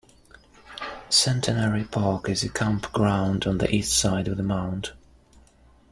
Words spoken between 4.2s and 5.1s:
of the mount.